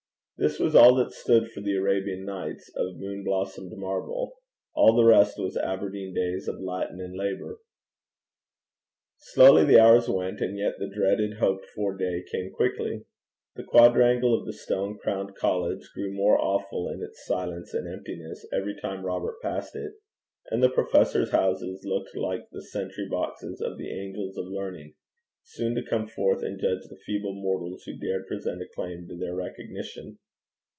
[0.43, 4.39] This was all that stood for the Arabian Nights of moon blossomed marvel;
[4.73, 7.59] all the rest was Aberdeen days of Latin and labour.
[9.19, 13.03] Slowly the hours went, and yet the dreaded, hoped for day came quickly.
[13.55, 18.43] The quadrangle of the stone crowned college grew more awful in its silence and emptiness
[18.51, 19.93] every time Robert passed it;
[20.49, 24.95] and the professors' houses looked like the sentry boxes of the angels of learning,
[25.43, 29.15] soon to come forth and judge the feeble mortals who dared present a claim to
[29.15, 30.17] their recognition.